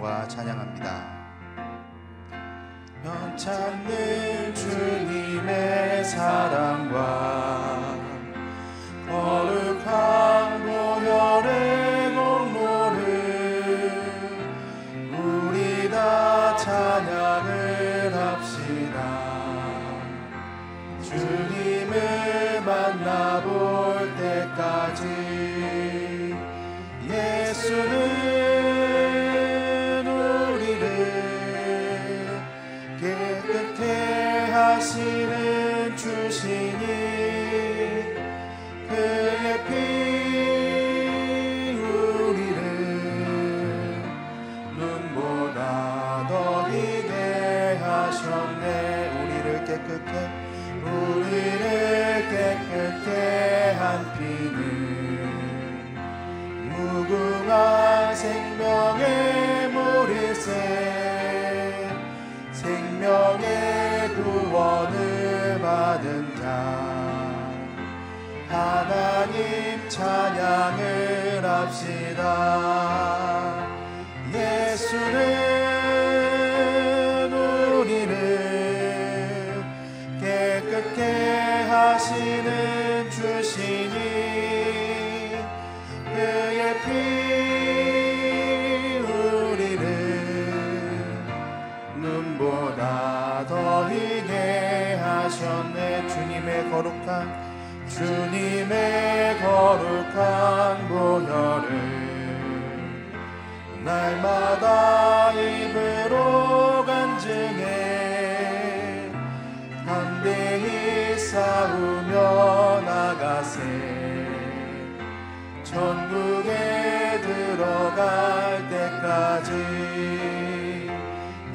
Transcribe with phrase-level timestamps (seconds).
[0.00, 1.20] 찬양과 찬양합니다.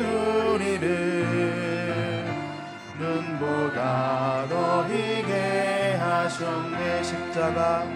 [0.04, 0.84] 우리를
[2.98, 7.86] 눈보다 더 희게 하셨네 십자가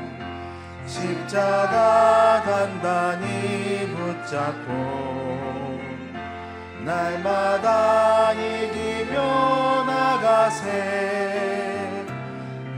[0.86, 3.91] 십자가 단단히
[4.32, 4.72] 잡고
[6.86, 10.64] 날마다 이기며 나가세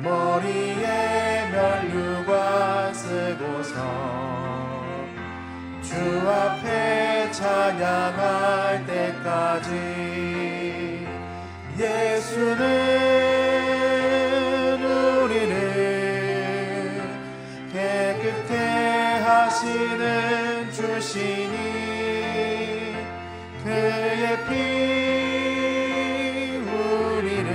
[0.02, 3.76] 머리에 면류가 쓰고서
[5.80, 5.94] 주
[6.28, 9.70] 앞에 찬양할 때까지
[11.78, 12.64] 예수는
[15.22, 15.54] 우리를
[17.72, 18.54] 깨끗해
[19.22, 20.43] 하시는
[21.14, 21.54] 주시니
[23.62, 24.52] 그의 피
[26.66, 27.52] 우리를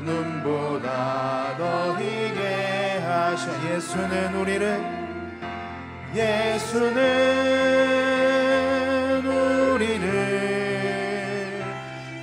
[0.00, 3.50] 눈보다 더 희게 하셔.
[3.74, 4.64] 예수는 우리를
[6.14, 6.96] 예수는
[9.26, 10.08] 우리를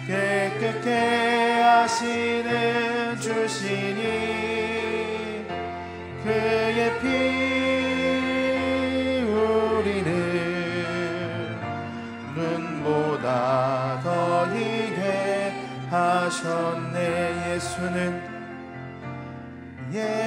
[0.07, 2.86] 깨끗해 하시네
[17.57, 18.21] 예수는
[19.91, 20.26] 예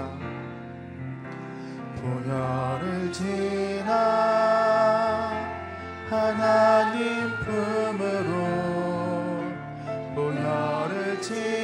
[0.00, 0.18] 가다.
[1.96, 3.92] 부여를 지나
[6.08, 8.34] 하나님 품으로
[10.14, 11.59] 보혈을 지나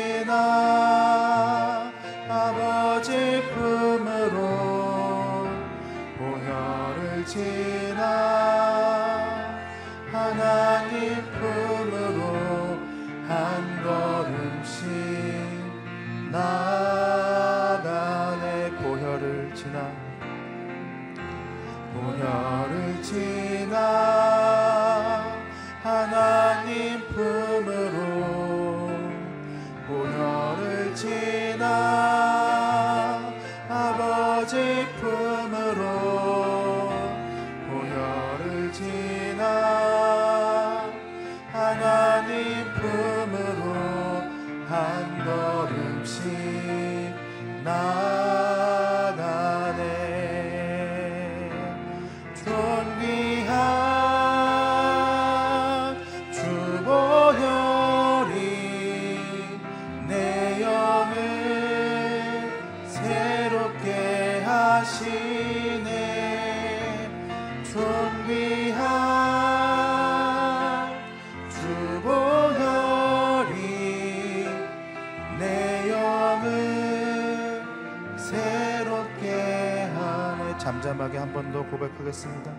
[82.06, 82.53] 고백하겠습니다.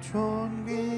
[0.00, 0.95] 존귀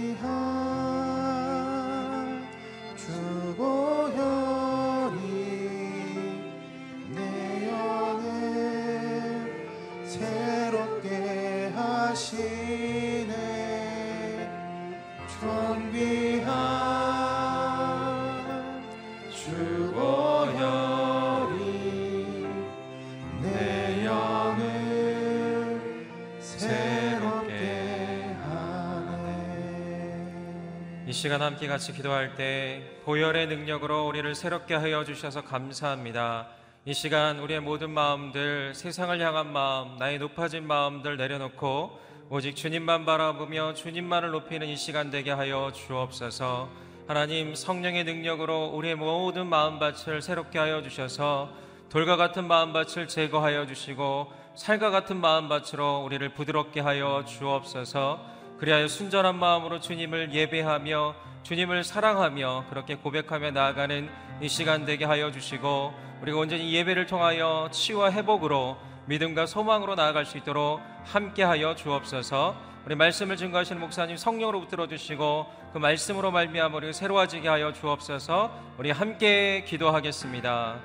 [31.19, 36.47] 시간 함께 같이 기도할 때 보혈의 능력으로 우리를 새롭게 하여 주셔서 감사합니다.
[36.85, 41.99] 이 시간 우리의 모든 마음들, 세상을 향한 마음, 나의 높아진 마음들 내려놓고
[42.31, 46.69] 오직 주님만 바라보며 주님만을 높이는 이 시간 되게 하여 주옵소서.
[47.09, 51.53] 하나님 성령의 능력으로 우리의 모든 마음밭을 새롭게 하여 주셔서
[51.89, 58.38] 돌과 같은 마음밭을 제거하여 주시고 살과 같은 마음밭으로 우리를 부드럽게 하여 주옵소서.
[58.59, 64.09] 그리하여 순전한 마음으로 주님을 예배하며 주님을 사랑하며 그렇게 고백하며 나아가는
[64.41, 68.77] 이 시간 되게 하여 주시고 우리가 온전히 예배를 통하여 치유와 회복으로
[69.07, 72.57] 믿음과 소망으로 나아갈 수 있도록 함께하여 주옵소서.
[72.85, 78.51] 우리 말씀을 증거하시는 목사님 성령으로 붙들어 주시고 그 말씀으로 말미암아 우리 새로워지게 하여 주옵소서.
[78.77, 80.81] 우리 함께 기도하겠습니다.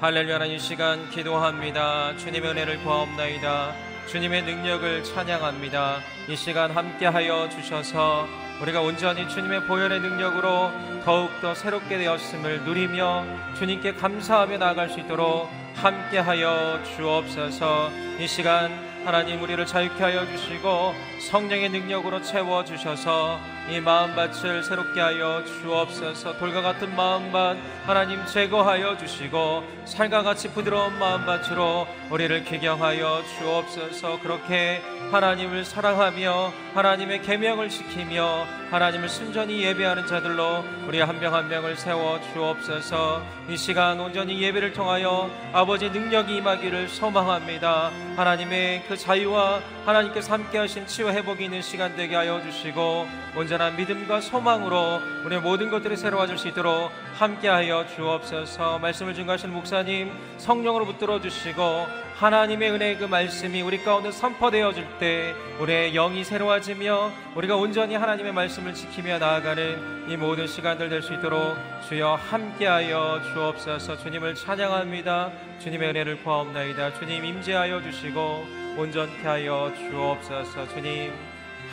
[0.00, 2.16] 할렐루야 이 시간 기도합니다.
[2.16, 3.91] 주님의 은혜를 구하옵나이다.
[4.06, 6.00] 주님의 능력을 찬양합니다.
[6.28, 8.28] 이 시간 함께하여 주셔서
[8.60, 10.70] 우리가 온전히 주님의 보혈의 능력으로
[11.04, 17.90] 더욱더 새롭게 되었음을 누리며 주님께 감사하며 나아갈 수 있도록 함께하여 주옵소서
[18.20, 18.70] 이 시간
[19.04, 20.94] 하나님 우리를 자유케 하여 주시고
[21.30, 23.40] 성령의 능력으로 채워 주셔서
[23.70, 26.36] 이 마음밭을 새롭게 하여 주옵소서.
[26.38, 27.56] 돌과 같은 마음밭
[27.86, 34.20] 하나님 제거하여 주시고 살과 같이 부드러운 마음밭으로 우리를 기경하여 주옵소서.
[34.20, 41.76] 그렇게 하나님을 사랑하며 하나님의 계명을 지키며 하나님을 순전히 예배하는 자들로 우리 한 명 한 명을
[41.76, 43.22] 세워 주옵소서.
[43.48, 47.90] 이 시간 온전히 예배를 통하여 아버지 능력이 임하기를 소망합니다.
[48.16, 53.06] 하나님의 그 자유와 하나님께서 함께 하신 치유 회복이 있는 시간 되게 하여 주시고
[53.36, 58.78] 온전 한 믿음과 소망으로 우리의 모든 것들이 새로워질 수 있도록 함께하여 주옵소서.
[58.78, 65.92] 말씀을 증거하시는 목사님 성령으로 붙들어 주시고 하나님의 은혜의 그 말씀이 우리 가운데 선포되어질 때 우리의
[65.92, 71.56] 영이 새로워지며 우리가 온전히 하나님의 말씀을 지키며 나아가는 이 모든 시간들 될 수 있도록
[71.88, 73.98] 주여 함께하여 주옵소서.
[73.98, 75.32] 주님을 찬양합니다.
[75.58, 76.94] 주님의 은혜를 구하옵나이다.
[76.94, 78.46] 주님 임재하여 주시고
[78.78, 80.68] 온전케 하여 주옵소서.
[80.68, 81.12] 주님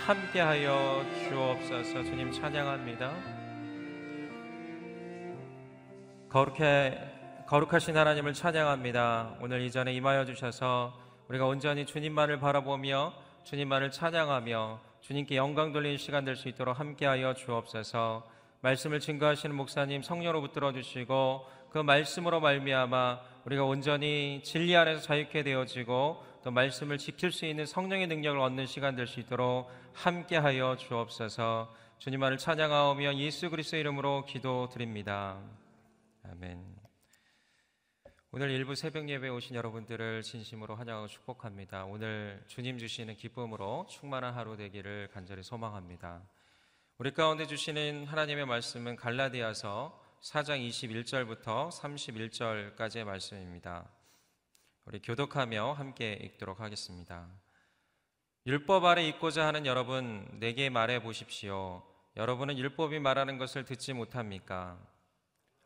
[0.09, 3.13] 함께하여 주옵소서 주님 찬양합니다
[6.29, 6.97] 거룩해
[7.45, 9.37] 거룩하신 하나님을 찬양합니다.
[9.39, 10.93] 오늘 이전에 임하여 주셔서
[11.27, 13.13] 우리가 온전히 주님만을 바라보며
[13.43, 18.23] 주님만을 찬양하며 주님께 영광 돌리는 시간 될 수 있도록 함께하여 주옵소서.
[18.61, 26.28] 말씀을 증거하시는 목사님 성령으로 붙들어 주시고 그 말씀으로 말미암아 우리가 온전히 진리 안에서 자유케 되어지고
[26.43, 31.73] 또 말씀을 지킬 수 있는 성령의 능력을 얻는 시간 될 수 있도록 함께하여 주옵소서.
[31.97, 35.41] 주님만을 찬양하오며 예수 그리스도 이름으로 기도드립니다.
[36.23, 36.79] 아멘.
[38.31, 41.85] 오늘 일부 새벽 예배에 오신 여러분들을 진심으로 환영하고 축복합니다.
[41.85, 46.21] 오늘 주님 주시는 기쁨으로 충만한 하루 되기를 간절히 소망합니다.
[46.99, 53.98] 우리 가운데 주시는 하나님의 말씀은 갈라디아서 4장 21절부터 31절까지의 말씀입니다.
[54.89, 57.29] 우리 교독하며 함께 읽도록 하겠습니다.
[58.47, 61.83] 율법 아래 있고자 하는 여러분 내게 말해 보십시오.
[62.15, 64.79] 여러분은 율법이 말하는 것을 듣지 못합니까?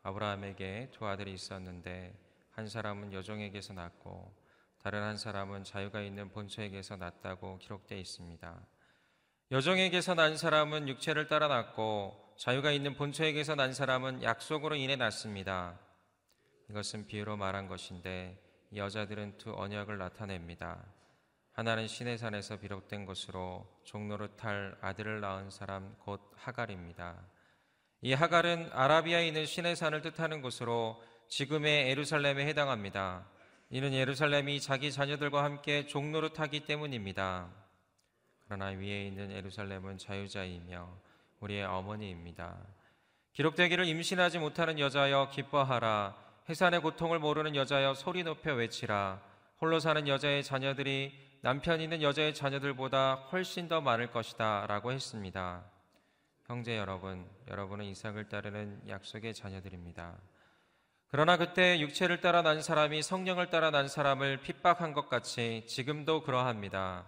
[0.01, 2.13] 아브라함에게 두 아들이 있었는데
[2.51, 4.35] 한 사람은 여종에게서 낳고
[4.79, 8.61] 다른 한 사람은 자유가 있는 본처에게서 낳았다고 기록되어 있습니다.
[9.51, 15.79] 여종에게서 난 사람은 육체를 따라 낳고 자유가 있는 본처에게서 난 사람은 약속으로 인해 낳습니다.
[16.69, 18.37] 이것은 비유로 말한 것인데
[18.75, 20.83] 여자들은 두 언약을 나타냅니다.
[21.53, 24.29] 하나는 신의 산에서 비롯된 것으로 종로를
[24.81, 27.15] 아들을 낳은 사람 곧 하갈입니다.
[28.01, 33.27] 이 하갈은 아라비아에 있는 신의 산을 뜻하는 곳으로 지금의 에루살렘에 해당합니다.
[33.69, 37.49] 이는 예루살렘이 자기 자녀들과 함께 종로를 타기 때문입니다.
[38.45, 40.89] 그러나 위에 있는 에루살렘은 자유자이며
[41.39, 42.57] 우리의 어머니입니다.
[43.33, 46.15] 기록되기를 임신하지 못하는 여자여 기뻐하라
[46.49, 49.21] 해산의 고통을 모르는 여자여 소리 높여 외치라
[49.61, 55.63] 홀로 사는 여자의 자녀들이 남편 있는 여자의 자녀들보다 훨씬 더 많을 것이다 라고 했습니다.
[56.47, 60.17] 형제 여러분, 여러분은 이삭을 따르는 약속의 자녀들입니다.
[61.07, 67.05] 그러나 그때 육체를 따라 난 사람이 성령을 따라 난 사람을 핍박한 것 같이 지금도 그러합니다.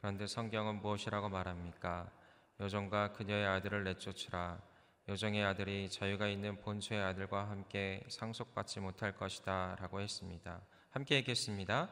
[0.00, 2.10] 그런데 성경은 무엇이라고 말합니까?
[2.58, 4.58] 여종과 그녀의 아들을 내쫓으라.
[5.08, 10.60] 여정의 아들이 자유가 있는 본처의 아들과 함께 상속받지 못할 것이다 라고 했습니다.
[10.90, 11.88] 함께 읽겠습니다.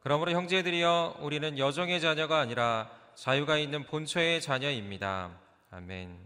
[0.00, 5.40] 그러므로 형제들이여 우리는 여정의 자녀가 아니라 자유가 있는 본처의 자녀입니다.
[5.70, 6.18] 아멘.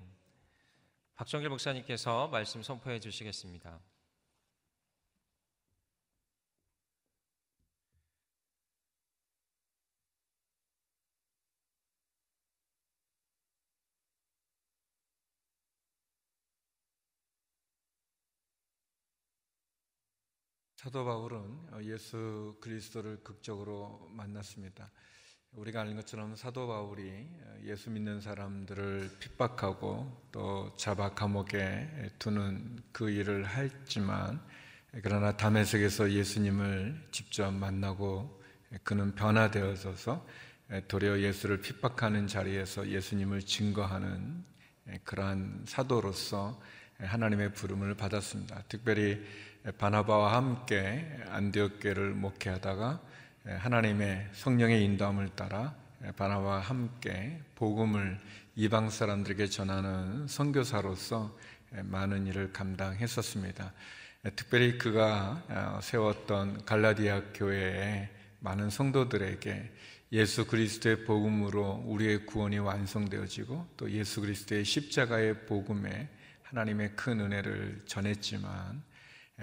[1.15, 3.79] 박정길 목사님께서 말씀 선포해 주시겠습니다.
[20.83, 24.91] 사도 바울은 예수 그리스도를 극적으로 만났습니다.
[25.53, 27.29] 우리가 아는 것처럼 사도 바울이
[27.63, 34.45] 예수 믿는 사람들을 핍박하고 또 잡아 감옥에 두는 그 일을 했지만
[35.05, 38.43] 그러나 담에색에서 예수님을 직접 만나고
[38.83, 40.27] 그는 변화되어져서
[40.89, 44.45] 도리어 예수를 핍박하는 자리에서 예수님을 증거하는
[45.05, 46.61] 그러한 사도로서
[46.99, 48.65] 하나님의 부름을 받았습니다.
[48.69, 49.23] 특별히
[49.71, 53.01] 바나바와 함께 안디옥교를 목회하다가
[53.45, 55.77] 하나님의 성령의 인도함을 따라
[56.17, 58.19] 바나바와 함께 복음을
[58.57, 61.39] 이방 사람들에게 전하는 선교사로서
[61.85, 63.73] 많은 일을 감당했었습니다.
[64.35, 68.09] 특별히 그가 어, 세웠던 갈라디아 교회의
[68.41, 69.73] 많은 성도들에게
[70.13, 76.09] 예수 그리스도의 복음으로 우리의 구원이 완성되어지고 또 예수 그리스도의 십자가의 복음에
[76.43, 78.83] 하나님의 큰 은혜를 전했지만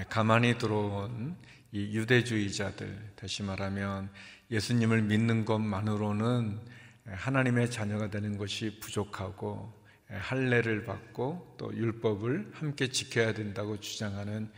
[0.10, 1.36] 가만히 들어온
[1.72, 4.10] 이 유대주의자들, 다시 말하면
[4.50, 6.60] 예수님을 믿는 것만으로는
[7.06, 9.74] 하나님의 자녀가 되는 것이 부족하고
[10.10, 14.52] 할례를 받고 또 율법을 함께 지켜야 된다고 주장하는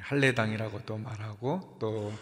[0.00, 2.12] 할례당이라고도 말하고 또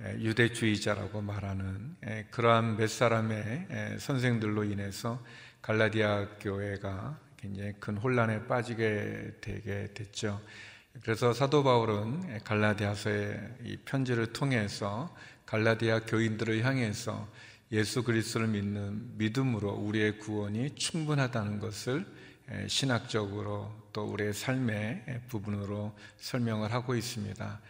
[0.00, 1.96] 유대주의자라고 말하는
[2.30, 5.22] 그러한 몇 사람의 선생들로 인해서
[5.60, 10.40] 갈라디아 교회가 굉장히 큰 혼란에 빠지게 되게 됐죠.
[11.02, 17.28] 그래서 사도 바울은 갈라디아서의 이 편지를 통해서 갈라디아 교인들을 향해서
[17.72, 22.06] 예수 그리스도를 믿는 믿음으로 우리의 구원이 충분하다는 것을
[22.68, 27.60] 신학적으로 또 우리의 삶의 부분으로 설명을 하고 있습니다.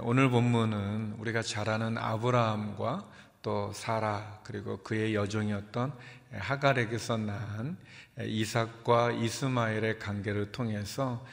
[0.00, 3.08] 오늘 본문은 우리가 잘 아는 아브라함과
[3.42, 5.92] 또 사라 그리고 그의 여종이었던
[6.32, 7.76] 하갈에게서 난
[8.20, 11.24] 이삭과 이스마엘의 관계를 통해서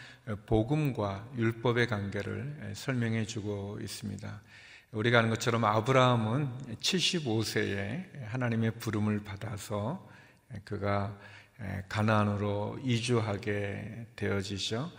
[0.45, 4.41] 복음과 율법의 관계를 설명해 주고 있습니다.
[4.91, 10.07] 우리가 아는 것처럼 아브라함은 75세에 하나님의 부름을 받아서
[10.63, 11.17] 그가
[11.89, 14.91] 가나안으로 이주하게 되어지죠.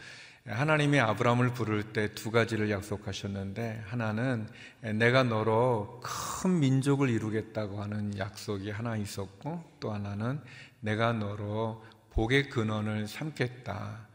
[0.47, 4.47] 하나님이 아브라함을 부를 때 두 가지를 약속하셨는데 하나는
[4.83, 10.39] 내가 너로 큰 민족을 이루겠다고 하는 약속이 하나 있었고 또 하나는
[10.81, 14.07] 내가 너로 복의 근원을 삼겠다.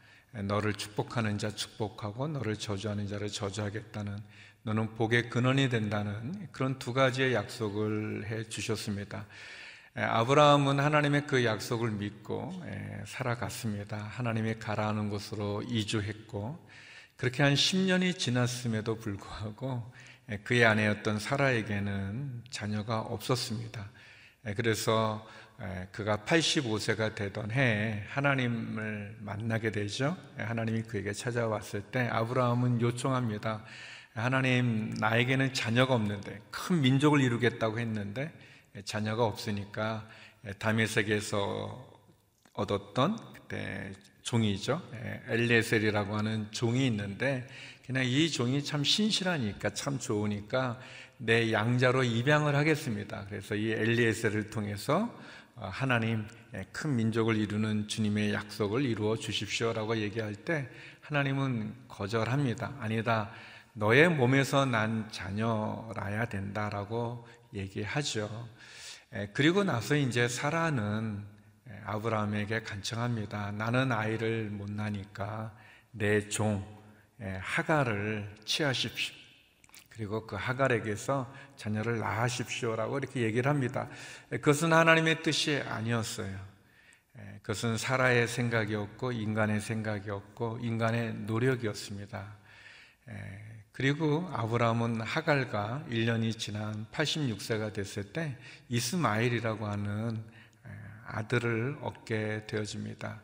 [0.43, 4.15] 너를 축복하는 자 축복하고 너를 저주하는 자를 저주하겠다는
[4.61, 9.25] 너는 복의 근원이 된다는 그런 두 가지의 약속을 해 주셨습니다.
[9.95, 12.53] 아브라함은 하나님의 그 약속을 믿고
[13.05, 13.97] 살아갔습니다.
[13.97, 16.67] 하나님이 가라하는 곳으로 이주했고
[17.17, 19.91] 그렇게 한 10년이 지났음에도 불구하고
[20.43, 23.89] 그의 아내였던 사라에게는 자녀가 없었습니다.
[24.55, 25.27] 그래서
[25.91, 30.15] 그가 85세가 되던 해에 하나님을 만나게 되죠.
[30.37, 33.65] 하나님이 그에게 찾아왔을 때 아브라함은 요청합니다.
[34.13, 38.31] 하나님, 나에게는 자녀가 없는데 큰 민족을 이루겠다고 했는데
[38.85, 40.07] 자녀가 없으니까
[40.59, 41.89] 다메섹에서
[42.53, 44.81] 얻었던 그때 종이죠.
[45.27, 47.47] 엘리에셀이라고 하는 종이 있는데
[47.85, 50.79] 그냥 이 종이 참 신실하니까 참 좋으니까
[51.17, 53.25] 내 양자로 입양을 하겠습니다.
[53.27, 55.13] 그래서 이 엘리에셀을 통해서
[55.55, 56.25] 어, 하나님
[56.71, 60.69] 큰 민족을 이루는 주님의 약속을 이루어 주십시오라고 얘기할 때
[61.01, 62.75] 하나님은 거절합니다.
[62.79, 63.31] 아니다.
[63.73, 68.47] 너의 몸에서 난 자녀라야 된다라고 얘기하죠.
[69.33, 71.25] 그리고 나서 이제 사라는
[71.85, 73.51] 아브라함에게 간청합니다.
[73.53, 75.55] 나는 아이를 못 나니까
[75.91, 76.63] 내 종
[77.41, 79.15] 하가를 취하십시오.
[79.89, 83.89] 그리고 그 하갈에게서 자녀를 낳으십시오라고 이렇게 얘기를 합니다.
[84.29, 86.39] 그것은 하나님의 뜻이 아니었어요.
[87.41, 92.37] 그것은 사라의 생각이었고 인간의 생각이었고 인간의 노력이었습니다.
[93.79, 100.21] 그리고 아브라함은 하갈과 1년이 지난 86세가 됐을 때 이스마엘이라고 하는
[101.05, 103.21] 아들을 얻게 되어집니다.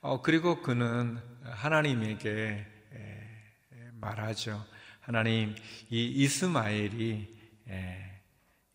[0.00, 2.66] 어, 그리고 그는 하나님에게
[4.00, 4.64] 말하죠.
[5.00, 5.54] 하나님,
[5.90, 7.38] 이 이스마엘이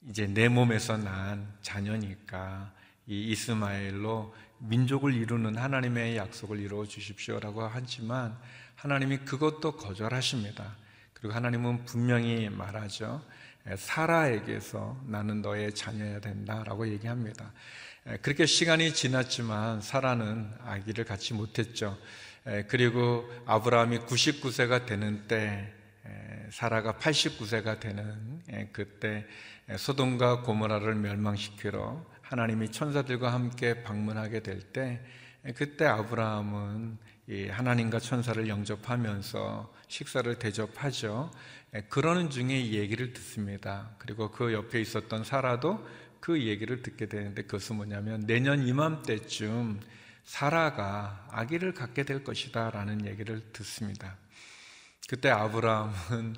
[0.08, 2.72] 이제 내 몸에서 난 자녀니까
[3.08, 8.38] 이 이스마엘로 민족을 이루는 하나님의 약속을 이루어 주십시오라고 하지만
[8.75, 10.83] 하나님이 그것도 거절하십니다.
[11.24, 13.24] 그리고 하나님은 분명히 말하죠.
[13.77, 17.53] 사라에게서 나는 너의 자녀야 된다라고 얘기합니다.
[18.22, 21.98] 그렇게 시간이 지났지만 사라는 아기를 갖지 못했죠.
[22.68, 25.72] 그리고 아브라함이 99세가 되는 때
[26.50, 28.42] 사라가 89세가 되는
[28.74, 29.25] 그때
[29.77, 35.00] 소돔과 고모라를 멸망시키러 하나님이 천사들과 함께 방문하게 될 때
[35.56, 36.98] 그때 아브라함은
[37.50, 41.30] 하나님과 천사를 영접하면서 식사를 대접하죠.
[41.90, 43.92] 그러는 중에 얘기를 듣습니다.
[44.00, 45.88] 그리고 그 옆에 있었던 사라도
[46.20, 49.80] 그 얘기를 듣게 되는데 그것은 뭐냐면 내년 이맘때쯤
[50.24, 54.18] 사라가 아기를 갖게 될 것이다 라는 얘기를 듣습니다.
[55.08, 56.38] 그때 아브라함은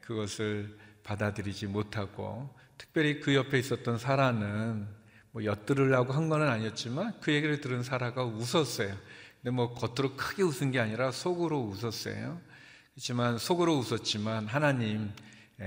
[0.00, 4.88] 그것을 받아들이지 못하고 특별히 그 옆에 있었던 사라는
[5.32, 8.96] 뭐 엿들으려고 한건 아니었지만 그 얘기를 들은 사라가 웃었어요.
[9.42, 12.40] 근데 뭐 겉으로 크게 웃은 게 아니라 속으로 웃었어요.
[12.92, 15.10] 그렇지만 속으로 웃었지만 하나님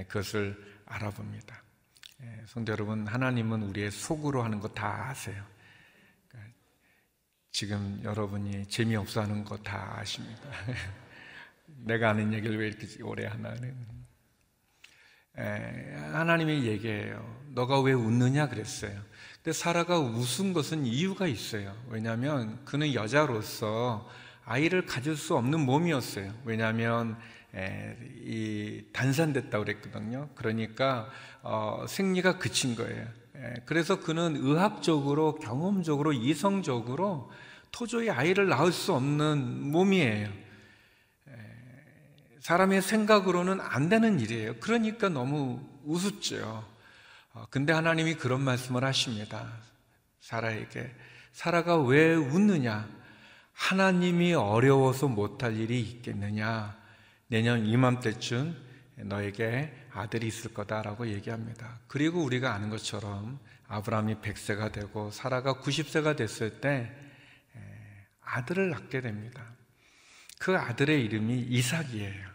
[0.08, 0.56] 그것을
[0.86, 1.64] 알아봅니다.
[2.22, 5.44] 예, 성도 여러분, 하나님은 우리의 속으로 하는 거 다 아세요.
[6.30, 6.54] 그러니까
[7.52, 10.42] 지금 여러분이 재미없어 하는 거 다 아십니다.
[11.66, 13.76] 내가 아는 얘기를 왜 이렇게 오래 하나는.
[15.40, 17.44] 예, 하나님의 얘기예요.
[17.50, 19.02] 너가 왜 웃느냐 그랬어요.
[19.44, 21.76] 근데 사라가 웃은 것은 이유가 있어요.
[21.90, 24.10] 왜냐하면 그는 여자로서
[24.46, 26.34] 아이를 가질 수 없는 몸이었어요.
[26.46, 27.18] 왜냐하면
[28.24, 30.30] 이 단산됐다고 그랬거든요.
[30.36, 31.10] 그러니까
[31.42, 33.06] 어, 생리가 그친 거예요.
[33.66, 37.30] 그래서 그는 의학적으로, 경험적으로, 이성적으로
[37.70, 40.30] 도저히 아이를 낳을 수 없는 몸이에요.
[42.40, 44.56] 사람의 생각으로는 안 되는 일이에요.
[44.62, 46.73] 그러니까 너무 우습죠.
[47.34, 49.52] 어, 근데 하나님이 그런 말씀을 하십니다.
[50.22, 50.94] 사라에게.
[51.32, 52.88] 사라가 왜 웃느냐?
[53.54, 56.78] 하나님이 어려워서 못할 일이 있겠느냐?
[57.28, 58.56] 내년 이맘때쯤
[58.98, 61.80] 너에게 아들이 있을 거다라고 얘기합니다.
[61.88, 66.96] 그리고 우리가 아는 것처럼 아브라함이 100세가 되고 사라가 90세가 됐을 때
[68.22, 69.44] 아들을 낳게 됩니다.
[70.38, 72.34] 그 아들의 이름이 이삭이에요.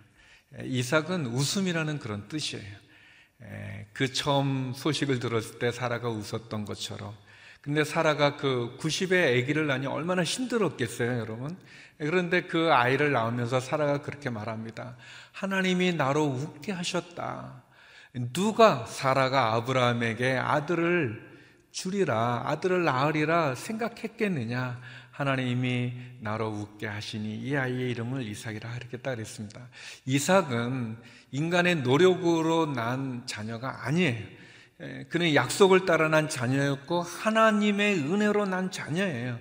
[0.64, 2.87] 이삭은 웃음이라는 그런 뜻이에요.
[3.92, 7.14] 그 처음 소식을 들었을 때 사라가 웃었던 것처럼.
[7.60, 11.56] 근데 사라가 그 90의 아기를 낳니 얼마나 힘들었겠어요, 여러분?
[11.98, 14.96] 그런데 그 아이를 낳으면서 사라가 그렇게 말합니다.
[15.32, 17.62] 하나님이 나로 웃게 하셨다.
[18.32, 21.28] 누가 사라가 아브라함에게 아들을
[21.70, 24.80] 주리라, 아들을 낳으리라 생각했겠느냐?
[25.18, 29.66] 하나님이 나로 웃게 하시니 이 아이의 이름을 이삭이라 하겠다 그랬습니다.
[30.06, 30.96] 이삭은
[31.32, 34.24] 인간의 노력으로 난 자녀가 아니에요.
[35.08, 39.40] 그는 약속을 따라 난 자녀였고 하나님의 은혜로 난 자녀예요.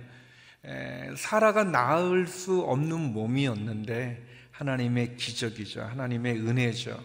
[1.15, 5.83] 사라가 낳을 수 없는 몸이었는데 하나님의 기적이죠.
[5.83, 6.99] 하나님의 은혜죠.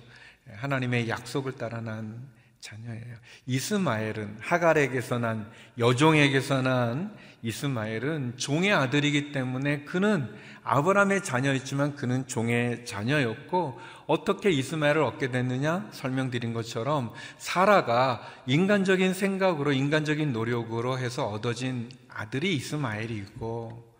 [0.50, 2.26] 하나님의 약속을 따라 난
[2.62, 3.16] 자녀예요.
[3.46, 13.80] 이스마엘은 하갈에게서 난 여종에게서 난 이스마엘은 종의 아들이기 때문에 그는 아브라함의 자녀였지만 그는 종의 자녀였고
[14.06, 23.92] 어떻게 이스마엘을 얻게 됐느냐 설명드린 것처럼 사라가 인간적인 생각으로 인간적인 노력으로 해서 얻어진 아들이 이스마엘이고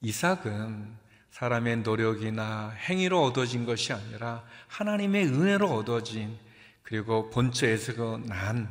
[0.00, 6.38] 이삭은 사람의 노력이나 행위로 얻어진 것이 아니라 하나님의 은혜로 얻어진
[6.84, 8.68] 그리고 본처에서 난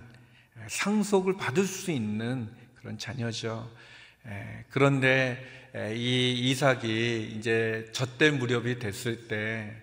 [0.68, 3.70] 상속을 받을 수 있는 그런 자녀죠.
[4.70, 5.44] 그런데
[5.96, 9.76] 이 이삭이 이제 젖대 무렵이 됐을 때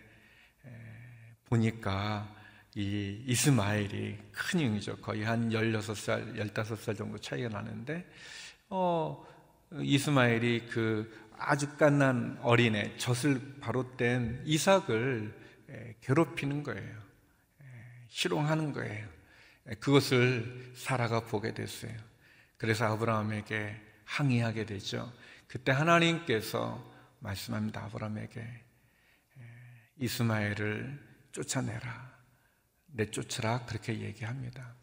[1.46, 2.34] 보니까
[2.76, 4.96] 이 이스마엘이 큰 형이죠.
[4.98, 8.06] 거의 한 16살, 15살 정도 차이가 나는데,
[8.68, 9.26] 어,
[9.80, 15.34] 이스마엘이 그 아주 깐난 어린애, 젖을 바로 뗀 이삭을
[16.00, 16.99] 괴롭히는 거예요.
[18.10, 19.08] 희롱하는 거예요.
[19.80, 21.92] 그것을 사라가 보게 됐어요.
[22.56, 25.10] 그래서 아브라함에게 항의하게 되죠.
[25.46, 26.84] 그때 하나님께서
[27.20, 27.84] 말씀합니다.
[27.84, 28.46] 아브라함에게
[29.98, 30.98] 이스마엘을
[31.32, 32.10] 쫓아내라.
[32.92, 34.74] 내쫓으라 그렇게 얘기합니다.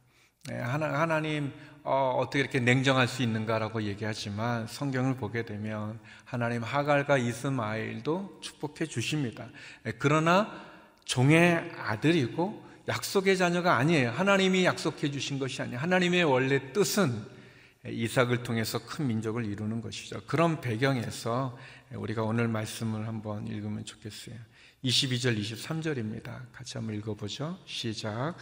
[0.45, 1.51] 네, 하나, 하나님
[1.83, 9.49] 어, 떻게 이렇게 냉정할 수 있는가라고 얘기하지만 성경을 보게 되면 하나님 하갈과 이스마엘도 축복해 주십니다.
[9.83, 10.65] 네, 그러나
[11.03, 14.11] 종의 아들이고 약속의 자녀가 아니에요.
[14.11, 15.79] 하나님이 약속해 주신 것이 아니에요.
[15.79, 17.37] 하나님의 원래 뜻은
[17.85, 20.21] 이삭을 통해서 큰 민족을 이루는 것이죠.
[20.25, 21.57] 그런 배경에서
[21.93, 24.35] 우리가 오늘 말씀을 한번 읽으면 좋겠어요.
[24.83, 26.51] 22절, 23절입니다.
[26.53, 27.57] 같이 한번 읽어보죠.
[27.65, 28.35] 시작.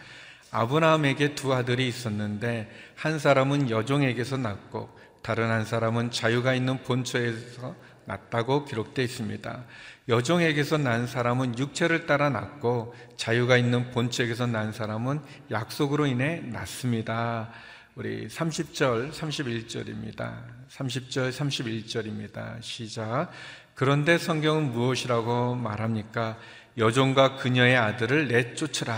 [0.52, 4.90] 아브라함에게 두 아들이 있었는데 한 사람은 여종에게서 낳고
[5.22, 7.76] 다른 한 사람은 자유가 있는 본처에서
[8.06, 9.64] 낳다고 기록되어 있습니다.
[10.08, 17.50] 여종에게서 난 사람은 육체를 따라 낳고 자유가 있는 본처에게서 난 사람은 약속으로 인해 낳습니다.
[17.96, 20.44] 우리 30절, 31절입니다.
[20.70, 22.62] 30절, 31절입니다.
[22.62, 23.32] 시작.
[23.74, 26.38] 그런데 성경은 무엇이라고 말합니까?
[26.78, 28.98] 여종과 그녀의 아들을 내쫓으라.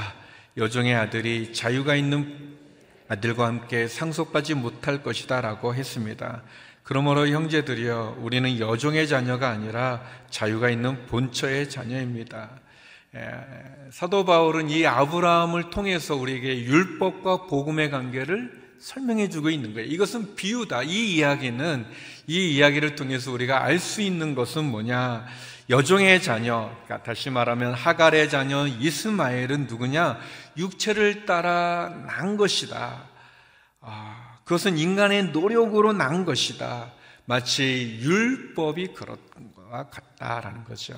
[0.57, 2.57] 여종의 아들이 자유가 있는
[3.07, 6.41] 아들과 함께 상속받지 못할 것이다 라고 했습니다.
[6.87, 12.49] 그러므로 형제들이여 우리는 여종의 자녀가 아니라 자유가 있는 본처의 자녀입니다.
[13.91, 19.89] 사도 바울은 이 아브라함을 통해서 우리에게 율법과 복음의 관계를 설명해 주고 있는 거예요.
[19.89, 20.83] 이것은 비유다.
[20.83, 21.85] 이 이야기는
[22.27, 25.25] 이 이야기를 통해서 우리가 알 수 있는 것은 뭐냐?
[25.69, 30.19] 여종의 자녀, 그러니까 다시 말하면 하갈의 자녀 이스마엘은 누구냐?
[30.55, 33.03] 육체를 따라 난 것이다.
[33.81, 36.93] 아, 그것은 인간의 노력으로 난 것이다.
[37.25, 39.17] 마치 율법이 그런
[39.53, 40.93] 것과 같다라는 거죠.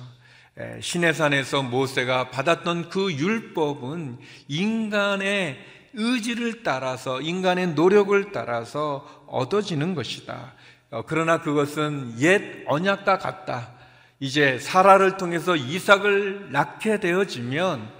[0.80, 5.58] 시내산에서 모세가 받았던 그 율법은 인간의
[5.94, 10.54] 의지를 따라서 인간의 노력을 따라서 얻어지는 것이다.
[10.92, 13.72] 어, 그러나 그것은 옛 언약과 같다.
[14.20, 17.90] 이제 사라를 통해서 이삭을 낳게 되어지면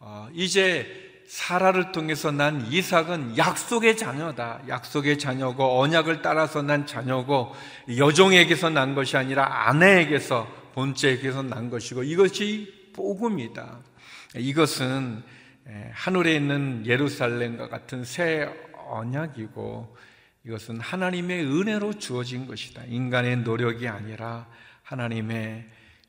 [0.00, 0.99] 어, 이제
[1.30, 4.62] 사라를 통해서 난 이삭은 약속의 자녀다.
[4.66, 7.54] 약속의 자녀고 언약을 따라서 난 자녀고
[7.96, 13.78] 여종에게서 난 것이 아니라 아내에게서 본체에게서 난 것이고 이것이 복음이다.
[14.38, 15.22] 이것은
[15.68, 18.48] 예, 하늘에 있는 예루살렘과 같은 새
[18.88, 19.96] 언약이고
[20.46, 22.82] 이것은 하나님의 은혜로 주어진 것이다.
[22.88, 24.48] 인간의 노력이 아니라
[24.82, 25.64] 하나님의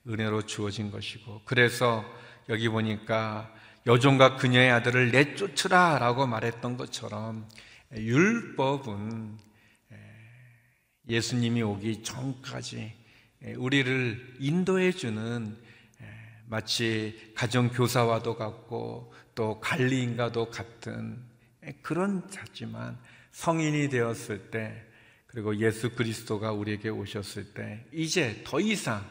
[0.08, 2.04] 은혜로 주어진 것이고 그래서
[2.50, 3.54] 여기 보니까
[3.88, 7.48] 여종과 그녀의 아들을 내쫓으라 라고 말했던 것처럼
[7.96, 9.38] 율법은
[9.92, 9.98] 예,
[11.10, 12.94] 예수님이 오기 전까지
[13.44, 15.58] 예, 우리를 인도해 주는
[16.46, 21.24] 마치 가정교사와도 같고 또 관리인과도 같은
[21.82, 23.00] 그런 자지만
[23.32, 24.86] 성인이 되었을 때
[25.28, 29.02] 그리고 예수 그리스도가 우리에게 오셨을 때 이제 더 이상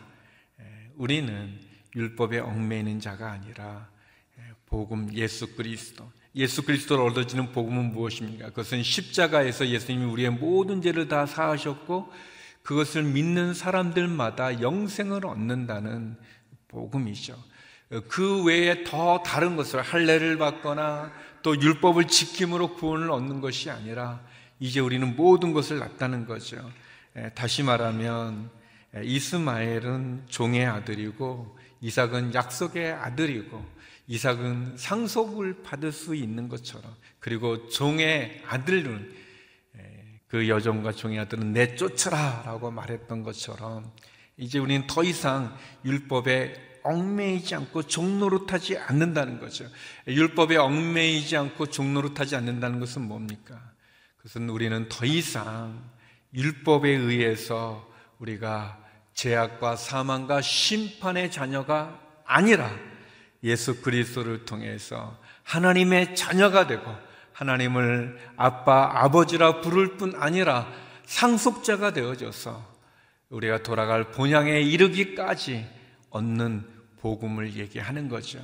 [0.96, 1.58] 우리는
[1.96, 3.89] 율법에 얽매이는 자가 아니라
[4.70, 8.50] 복음 예수 그리스도 예수 그리스도를 얻어지는 복음은 무엇입니까?
[8.50, 12.10] 그것은 십자가에서 예수님이 우리의 모든 죄를 다 사하셨고
[12.62, 16.16] 그것을 믿는 사람들마다 영생을 얻는다는
[16.68, 17.36] 복음이죠.
[18.08, 24.20] 그 외에 더 다른 것을 할례를 받거나 또 율법을 지킴으로 구원을 얻는 것이 아니라
[24.60, 26.70] 이제 우리는 모든 것을 낳다는 거죠.
[27.34, 28.50] 다시 말하면
[29.02, 33.64] 이스마엘은 종의 아들이고 이삭은 약속의 아들이고
[34.10, 39.14] 이삭은 상속을 받을 수 있는 것처럼 그리고 종의 아들은
[40.26, 43.92] 그 여종과 종의 아들은 내쫓으라 라고 말했던 것처럼
[44.36, 49.66] 이제 우리는 더 이상 율법에 얽매이지 않고 종노릇하지 않는다는 거죠.
[50.08, 53.60] 율법에 얽매이지 않고 종노릇하지 않는다는 것은 뭡니까?
[54.16, 55.88] 그것은 우리는 더 이상
[56.34, 58.76] 율법에 의해서 우리가
[59.14, 62.89] 죄악과 사망과 심판의 자녀가 아니라
[63.42, 66.94] 예수 그리스도를 통해서 하나님의 자녀가 되고
[67.32, 70.70] 하나님을 아빠, 아버지라 부를 뿐 아니라
[71.06, 72.70] 상속자가 되어져서
[73.30, 75.66] 우리가 돌아갈 본향에 이르기까지
[76.10, 76.64] 얻는
[77.00, 78.38] 복음을 얘기하는 거죠.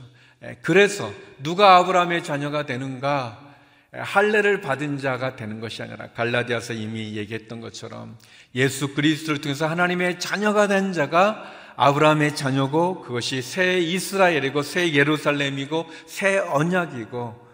[0.63, 3.45] 그래서 누가 아브라함의 자녀가 되는가?
[3.93, 8.19] 할례를 받은 자가 되는 것이 아니라 갈라디아서 이미 얘기했던 것처럼
[8.55, 16.39] 예수 그리스도를 통해서 하나님의 자녀가 된 자가 아브라함의 자녀고 그것이 새 이스라엘이고 새 예루살렘이고 새
[16.39, 17.47] 언약이고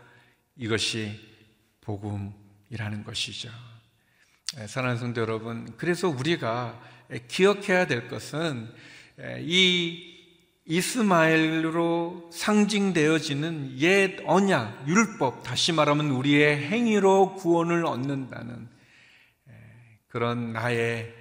[0.56, 1.18] 이것이
[1.80, 3.50] 복음이라는 것이죠.
[4.66, 6.80] 사랑하는 성도 여러분, 그래서 우리가
[7.26, 8.72] 기억해야 될 것은
[9.40, 10.10] 이
[10.64, 18.68] 이스마엘로 상징되어지는 옛 언약, 율법, 다시 말하면 우리의 행위로 구원을 얻는다는
[20.06, 21.12] 그런 나의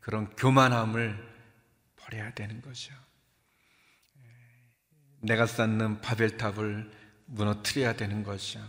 [0.00, 1.33] 그런 교만함을
[2.04, 2.92] 버려야 되는 거죠.
[5.20, 6.90] 내가 쌓는 바벨탑을
[7.26, 8.60] 무너뜨려야 되는 거죠.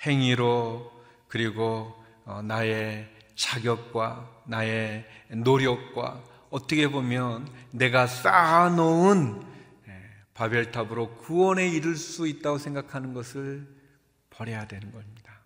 [0.00, 0.90] 행위로
[1.28, 9.42] 그리고 어, 나의 자격과 나의 노력과 어떻게 보면 내가 쌓아놓은
[9.88, 13.66] 예, 바벨탑으로 구원에 이를 수 있다고 생각하는 것을
[14.30, 15.40] 버려야 되는 겁니다.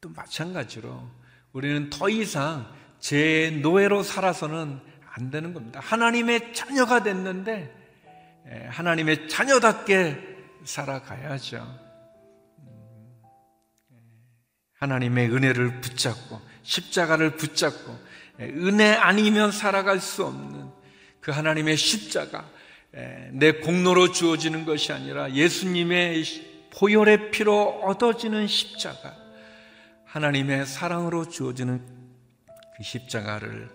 [0.00, 1.08] 또 마찬가지로
[1.52, 4.80] 우리는 더 이상 제 노예로 살아서는
[5.18, 5.80] 안 되는 겁니다.
[5.82, 7.74] 하나님의 자녀가 됐는데
[8.48, 11.56] 예, 하나님의 자녀답게 살아가야죠.
[12.58, 13.14] 음,
[13.92, 13.96] 예,
[14.74, 17.98] 하나님의 은혜를 붙잡고 십자가를 붙잡고
[18.40, 20.70] 예, 은혜 아니면 살아갈 수 없는
[21.20, 22.48] 그 하나님의 십자가
[23.32, 26.24] 내 공로로 주어지는 것이 아니라 예수님의
[26.72, 29.14] 보혈의 피로 얻어지는 십자가
[30.04, 31.84] 하나님의 사랑으로 주어지는
[32.76, 33.68] 그 십자가를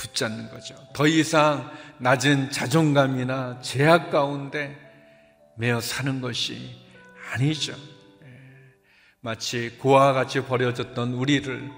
[0.00, 0.74] 붙잡는 거죠.
[0.94, 4.76] 더 이상 낮은 자존감이나 제약 가운데
[5.56, 6.74] 매어 사는 것이
[7.32, 7.72] 아니죠.
[7.72, 8.28] 예.
[9.20, 11.70] 마치 고아와 같이 버려졌던 우리를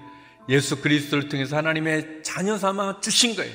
[0.49, 3.53] 예수 그리스도를 통해서 하나님의 자녀 삼아 주신 거예요.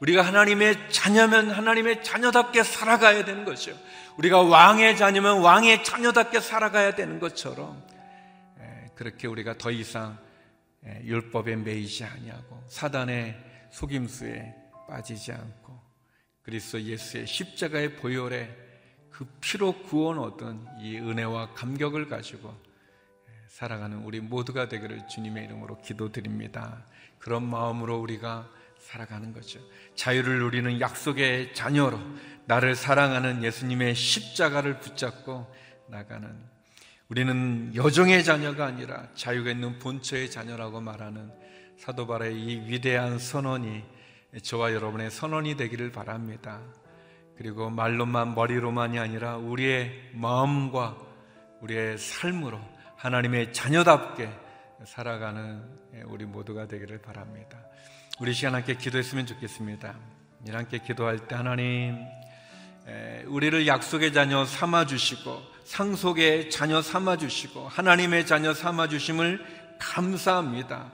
[0.00, 3.76] 우리가 하나님의 자녀면 하나님의 자녀답게 살아가야 되는 거죠.
[4.16, 7.82] 우리가 왕의 자녀면 왕의 자녀답게 살아가야 되는 것처럼
[8.60, 10.18] 예, 그렇게 우리가 더 이상
[10.86, 14.54] 예, 율법에 매이지 아니하고 사단의 속임수에
[14.88, 15.80] 빠지지 않고
[16.42, 18.48] 그리스도 예수의 십자가의 보혈에
[19.10, 22.54] 그 피로 구원 얻은 이 은혜와 감격을 가지고
[23.48, 26.84] 살아가는 우리 모두가 되기를 주님의 이름으로 기도드립니다.
[27.18, 29.60] 그런 마음으로 우리가 살아가는 거죠.
[29.94, 31.98] 자유를 누리는 약속의 자녀로
[32.46, 35.52] 나를 사랑하는 예수님의 십자가를 붙잡고
[35.88, 36.36] 나가는
[37.08, 41.30] 우리는 여정의 자녀가 아니라 자유가 있는 본처의 자녀라고 말하는
[41.78, 43.84] 사도 바라의 이 위대한 선언이
[44.42, 46.60] 저와 여러분의 선언이 되기를 바랍니다.
[47.36, 50.96] 그리고 말로만 머리로만이 아니라 우리의 마음과
[51.60, 52.60] 우리의 삶으로
[52.96, 54.30] 하나님의 자녀답게
[54.86, 55.62] 살아가는
[56.06, 57.58] 우리 모두가 되기를 바랍니다.
[58.20, 59.94] 우리 시간 함께 기도했으면 좋겠습니다.
[60.52, 61.96] 함께 기도할 때 하나님
[63.26, 69.44] 우리를 약속의 자녀 삼아 주시고 상속의 자녀 삼아 주시고 하나님의 자녀 삼아 주심을
[69.78, 70.92] 감사합니다.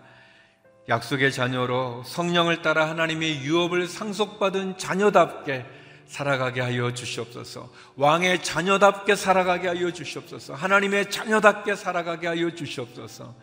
[0.88, 5.64] 약속의 자녀로 성령을 따라 하나님의 유업을 상속받은 자녀답게
[6.06, 7.70] 살아가게 하여 주시옵소서.
[7.96, 10.54] 왕의 자녀답게 살아가게 하여 주시옵소서.
[10.54, 13.34] 하나님의 자녀답게 살아가게 하여 주시옵소서.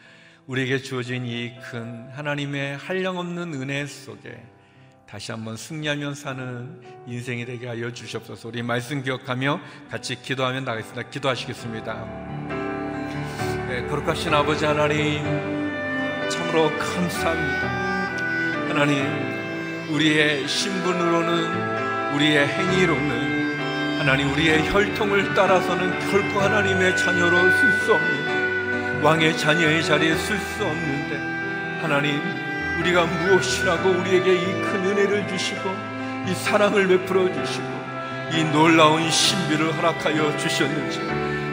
[0.47, 4.43] 우리에게 주어진 이 큰 하나님의 한량없는 은혜 속에
[5.07, 8.49] 다시 한번 승리하며 사는 인생이 되게 하여 주시옵소서.
[8.49, 11.09] 우리 말씀 기억하며 같이 기도하며 나가겠습니다.
[11.09, 11.93] 기도하시겠습니다.
[13.69, 15.56] 네, 거룩하신 아버지 하나님.
[16.29, 17.67] 참으로 감사합니다.
[18.69, 19.05] 하나님,
[19.89, 29.37] 우리의 신분으로는, 우리의 행위로는, 하나님, 우리의 혈통을 따라서는 결코 하나님의 자녀로 쓸 수 없는, 왕의
[29.37, 32.21] 자녀의 자리에 쓸 수 없는데, 하나님,
[32.79, 35.69] 우리가 무엇이라고 우리에게 이 큰 은혜를 주시고,
[36.27, 37.77] 이 사랑을 베풀어 주시고,
[38.33, 40.99] 이 놀라운 신비를 허락하여 주셨는지,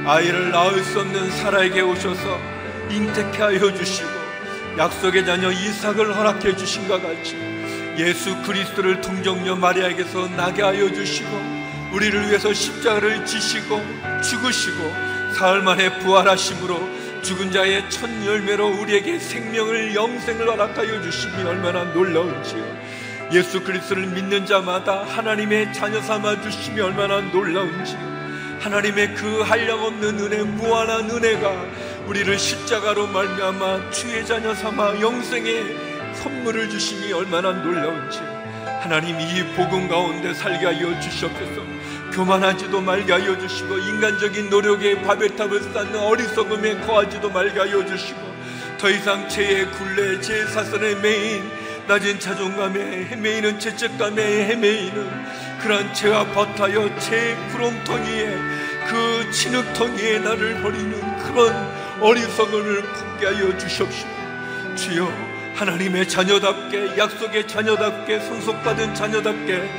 [0.07, 2.39] 아이를 낳을 수 없는 사라에게 오셔서
[2.91, 4.14] 잉태케 하여 주시고,
[4.77, 7.37] 약속의 자녀 이삭을 허락해 주신 것 같이
[7.97, 11.29] 예수 그리스도를 동정녀 마리아에게서 나게 하여 주시고
[11.93, 13.81] 우리를 위해서 십자가를 지시고
[14.21, 14.93] 죽으시고
[15.39, 22.65] 사흘 만에 부활하심으로 죽은 자의 첫 열매로 우리에게 생명을 영생을 허락하여 주심이 얼마나 놀라운지요.
[23.33, 27.97] 예수 그리스도를 믿는 자마다 하나님의 자녀 삼아 주심이 얼마나 놀라운지
[28.61, 31.65] 하나님의 그 한량없는 은혜 무한한 은혜가
[32.07, 38.21] 우리를 십자가로 말미암아 주의 자녀 삼아 영생의 선물을 주심이 얼마나 놀라운지.
[38.83, 41.63] 하나님 이 복음 가운데 살게 하여 주시옵소서.
[42.13, 48.21] 교만하지도 말게 하여 주시고 인간적인 노력에 바벨탑을 쌓는 어리석음에 거하지도 말게 하여 주시고
[48.79, 51.51] 더 이상 죄의 굴레 죄의 사선에 매인
[51.89, 55.25] 낮은 자존감에 헤매이는 죄책감에 헤매이는
[55.63, 58.39] 그러한 죄와 버타여 죄의 구렁텅이에
[58.89, 64.11] 그 진흙텅이에 나를 버리는 그런 어리석음을 품게 하여 주시옵시고
[64.77, 69.71] 주여 하나님의 자녀답게 약속의 자녀답게 성속받은 자녀답게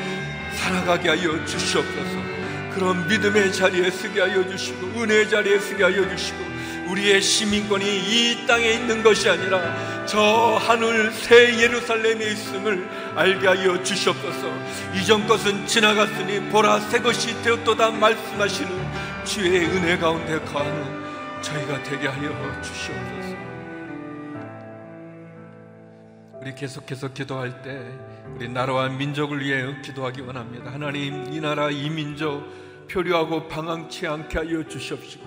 [0.55, 2.35] 살아가게 하여 주시옵소서.
[2.73, 6.55] 그런 믿음의 자리에 서게 하여 주시고 은혜의 자리에 서게 하여 주시고
[6.87, 14.53] 우리의 시민권이 이 땅에 있는 것이 아니라 저 하늘 새 예루살렘에 있음을 알게 하여 주시옵소서.
[14.93, 18.69] 이전 것은 지나갔으니 보라 새 것이 되었도다 말씀하시는
[19.25, 21.04] 주의 은혜 가운데 거하는
[21.45, 23.35] 저희가 되게 하여 주시옵소서.
[26.41, 27.85] 우리 계속해서 기도할 때
[28.35, 30.73] 우리 나라와 민족을 위해 기도하기 원합니다.
[30.73, 32.43] 하나님, 이 나라 이 민족
[32.89, 35.23] 표류하고 방황치 않게 하여 주시옵시고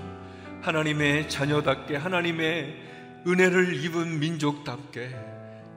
[0.63, 2.77] 하나님의 자녀답게 하나님의
[3.25, 5.15] 은혜를 입은 민족답게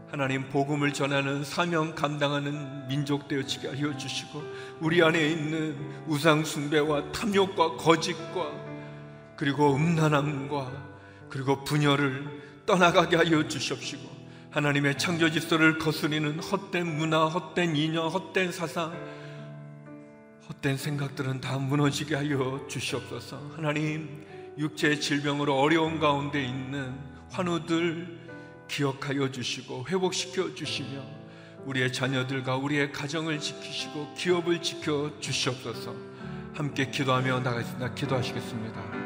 [0.09, 4.43] 하나님 복음을 전하는 사명 감당하는 민족 되어지게 하여 주시고
[4.79, 5.75] 우리 안에 있는
[6.07, 8.70] 우상 숭배와 탐욕과 거짓과
[9.41, 10.71] 그리고 음란함과
[11.27, 14.07] 그리고 분열을 떠나가게 하여 주십시고
[14.51, 18.93] 하나님의 창조 질서를 거스리는 헛된 문화, 헛된 인연, 헛된 사상,
[20.47, 23.53] 헛된 생각들은 다 무너지게 하여 주시옵소서.
[23.55, 24.23] 하나님
[24.59, 26.93] 육체의 질병으로 어려운 가운데 있는
[27.31, 28.19] 환우들
[28.67, 31.01] 기억하여 주시고 회복시켜 주시며
[31.65, 35.95] 우리의 자녀들과 우리의 가정을 지키시고 기업을 지켜 주시옵소서.
[36.53, 37.95] 함께 기도하며 나가겠습니다.
[37.95, 39.00] 기도하시겠습니다.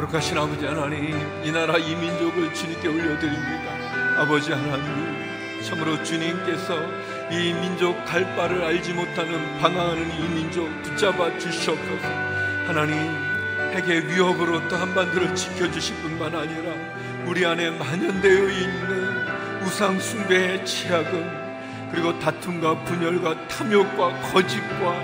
[0.00, 4.22] 거룩하신 아버지 하나님, 이 나라 이 민족을 주님께 올려드립니다.
[4.22, 6.74] 아버지 하나님, 참으로 주님께서
[7.30, 12.08] 이 민족 갈 바를 알지 못하는 방황하는 이 민족 붙잡아 주시옵소서.
[12.66, 12.96] 하나님,
[13.74, 16.72] 핵의 위협으로 또 한반도를 지켜주실 뿐만 아니라
[17.26, 24.94] 우리 안에 만연되어 있는 우상 숭배의 치약은 그리고 다툼과 분열과 탐욕과 거짓과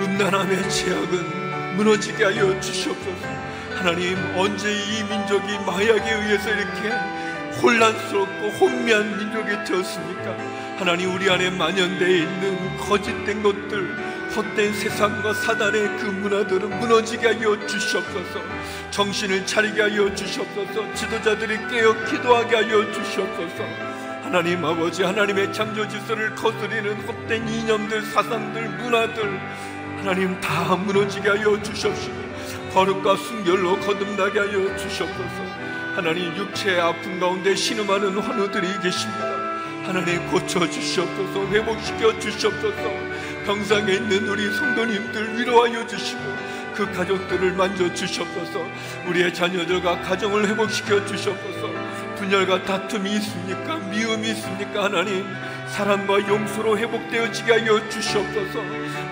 [0.00, 3.53] 음란함의 제약은 무너지게 하여 주시옵소서.
[3.74, 6.90] 하나님 언제 이 민족이 마약에 의해서 이렇게
[7.60, 10.36] 혼란스럽고 혼미한 민족이 되었습니까?
[10.78, 13.96] 하나님 우리 안에 만연되어 있는 거짓된 것들
[14.34, 18.40] 헛된 세상과 사단의 그 문화들은 무너지게 하여 주시옵소서.
[18.90, 20.94] 정신을 차리게 하여 주시옵소서.
[20.94, 23.64] 지도자들이 깨어 기도하게 하여 주시옵소서.
[24.22, 29.40] 하나님 아버지 하나님의 창조 질서를 거스리는 헛된 이념들 사상들 문화들
[29.98, 32.23] 하나님 다 무너지게 하여 주시옵시고
[32.74, 35.44] 거룩과 순결로 거듭나게 하여 주시옵소서.
[35.94, 39.44] 하나님 육체의 아픔 가운데 신음하는 환우들이 계십니다.
[39.84, 41.46] 하나님 고쳐주시옵소서.
[41.52, 42.82] 회복시켜 주시옵소서.
[43.46, 46.20] 병상에 있는 우리 성도님들 위로하여 주시고
[46.74, 48.66] 그 가족들을 만져주시옵소서.
[49.06, 51.70] 우리의 자녀들과 가정을 회복시켜 주시옵소서.
[52.16, 53.76] 분열과 다툼이 있습니까?
[53.76, 54.84] 미움이 있습니까?
[54.84, 55.24] 하나님
[55.68, 58.60] 사랑과 용서로 회복되어지게 하여 주시옵소서.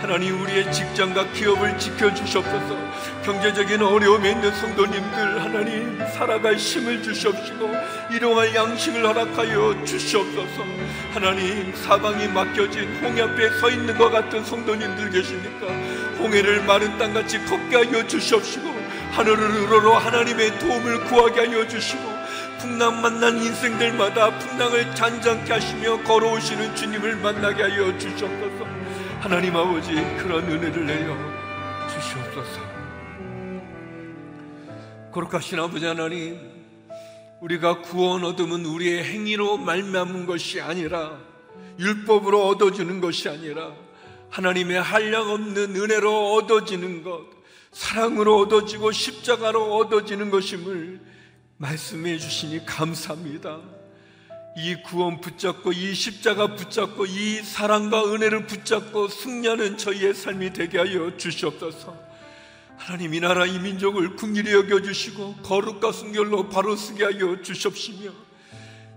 [0.01, 2.77] 하나님 우리의 직장과 기업을 지켜주시옵소서.
[3.25, 7.71] 경제적인 어려움에 있는 성도님들 하나님 살아갈 힘을 주시옵시고
[8.11, 10.65] 일용할 양식을 허락하여 주시옵소서.
[11.12, 15.67] 하나님 사방이 막혀진 홍해 앞에 서 있는 것 같은 성도님들 계십니까?
[16.19, 18.73] 홍해를 마른 땅같이 걷게 하여 주시옵시고
[19.12, 22.12] 하늘을 우러러 하나님의 도움을 구하게 하여 주시고
[22.62, 28.64] 풍랑 만난 인생들마다 풍랑을 잔잔케 하시며 걸어오시는 주님을 만나게 하여 주시옵소서.
[29.18, 31.16] 하나님 아버지 그런 은혜를 내려
[31.88, 32.61] 주시옵소서.
[35.11, 36.38] 거룩하신 아버지 하나님
[37.40, 41.18] 우리가 구원 얻으면 우리의 행위로 말미암은 것이 아니라
[41.81, 43.72] 율법으로 얻어지는 것이 아니라
[44.31, 47.27] 하나님의 한량 없는 은혜로 얻어지는 것
[47.72, 51.12] 사랑으로 얻어지고 십자가로 얻어지는 것임을
[51.62, 53.61] 말씀해 주시니 감사합니다.
[54.57, 61.16] 이 구원 붙잡고 이 십자가 붙잡고 이 사랑과 은혜를 붙잡고 승리하는 저희의 삶이 되게 하여
[61.16, 61.96] 주시옵소서.
[62.77, 68.11] 하나님 이 나라 이 민족을 궁일히 여겨 주시고 거룩과 순결로 바로 쓰게 하여 주십시며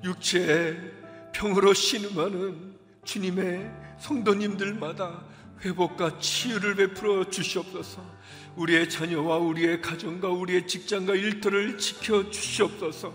[0.04, 0.92] 육체의
[1.34, 2.74] 평으로 신음하는
[3.04, 5.24] 주님의 성도님들마다
[5.64, 8.15] 회복과 치유를 베풀어 주시옵소서.
[8.56, 13.14] 우리의 자녀와 우리의 가정과 우리의 직장과 일터를 지켜 주시옵소서.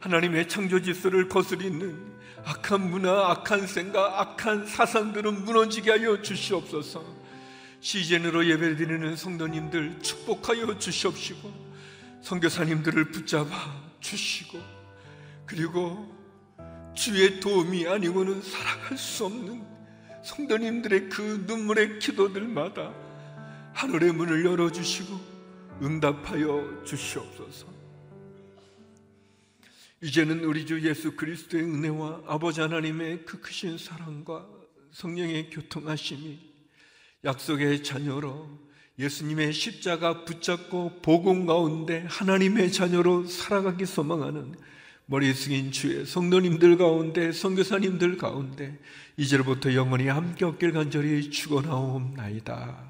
[0.00, 2.10] 하나님의 창조 질서를 거스리는
[2.44, 7.04] 악한 문화, 악한 생각, 악한 사상들은 무너지게 하여 주시옵소서.
[7.80, 11.70] 시즌으로 예배드리는 성도님들 축복하여 주시옵시고
[12.22, 13.48] 성교사님들을 붙잡아
[14.00, 14.60] 주시고
[15.46, 16.14] 그리고
[16.94, 19.64] 주의 도움이 아니고는 살아갈 수 없는
[20.22, 22.92] 성도님들의 그 눈물의 기도들마다
[23.74, 25.20] 하늘의 문을 열어주시고
[25.82, 27.66] 응답하여 주시옵소서.
[30.02, 34.46] 이제는 우리 주 예수 그리스도의 은혜와 아버지 하나님의 그 크신 사랑과
[34.92, 36.38] 성령의 교통하심이
[37.24, 38.48] 약속의 자녀로
[38.98, 44.54] 예수님의 십자가 붙잡고 복음 가운데 하나님의 자녀로 살아가기 소망하는
[45.06, 48.78] 머리 숙인 주의 성도님들 가운데 성교사님들 가운데
[49.16, 52.89] 이제부터 영원히 함께 없길 간절히 축원하옵나이다.